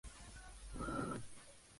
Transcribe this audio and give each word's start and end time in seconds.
No 0.79 0.85
Pepsi. 0.85 1.21